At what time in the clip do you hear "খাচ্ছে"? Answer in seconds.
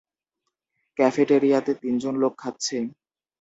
2.37-2.77